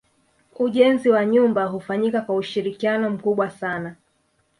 [0.59, 3.95] Ujenzi wa nyumba hufanyika kwa ushirikiano mkubwa sana